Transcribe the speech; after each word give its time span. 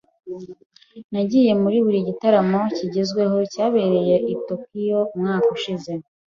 Nagiye 1.11 1.51
muri 1.61 1.77
buri 1.85 1.99
gitaramo 2.07 2.59
kigezweho 2.75 3.37
cyabereye 3.53 4.15
i 4.33 4.35
Tokiyo 4.47 4.99
umwaka 5.15 5.47
ushize. 5.55 5.91